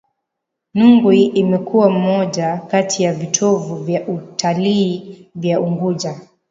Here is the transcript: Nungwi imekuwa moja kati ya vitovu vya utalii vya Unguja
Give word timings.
Nungwi 0.73 1.23
imekuwa 1.23 1.89
moja 1.89 2.57
kati 2.57 3.03
ya 3.03 3.13
vitovu 3.13 3.75
vya 3.75 4.07
utalii 4.07 5.27
vya 5.35 5.59
Unguja 5.59 6.21